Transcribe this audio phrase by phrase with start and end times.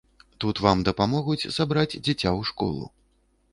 [0.43, 2.83] Тут вам дапамогуць сабраць дзіця ў школу.